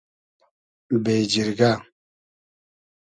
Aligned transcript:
بېجیرگۂ 1.03 1.71